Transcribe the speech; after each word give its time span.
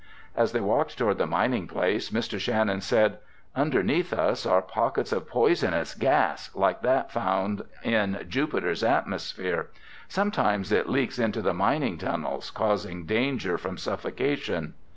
As 0.35 0.51
they 0.51 0.59
walked 0.61 0.97
toward 0.97 1.19
the 1.19 1.27
mining 1.27 1.67
place, 1.67 2.09
Mr. 2.09 2.39
Shannon 2.39 2.81
said, 2.81 3.19
"Underneath 3.55 4.11
us 4.13 4.47
are 4.47 4.63
pockets 4.63 5.11
of 5.11 5.27
poisonous 5.29 5.93
gas 5.93 6.49
like 6.55 6.81
that 6.81 7.11
found 7.11 7.61
in 7.83 8.25
Jupiter's 8.27 8.83
atmosphere. 8.83 9.67
Sometimes 10.07 10.71
it 10.71 10.89
leaks 10.89 11.19
into 11.19 11.43
the 11.43 11.53
mining 11.53 11.99
tunnels 11.99 12.49
causing 12.49 13.05
danger 13.05 13.59
from 13.59 13.77
suffocation." 13.77 14.73